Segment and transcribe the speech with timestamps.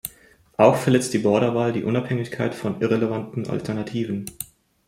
[0.57, 4.25] Auch verletzt die Borda-Wahl die Unabhängigkeit von irrelevanten Alternativen.